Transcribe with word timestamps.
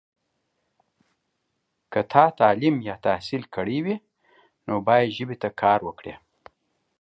که 1.91 2.01
تا 2.11 2.23
تعلیم 2.39 2.75
یا 2.87 2.95
تحصیل 3.05 3.43
کړی 3.55 3.77
وي، 3.85 3.95
نو 4.67 4.73
باید 4.87 5.13
ژبې 5.17 5.35
ته 5.41 5.49
کار 5.61 5.79
وکړې. 5.87 6.13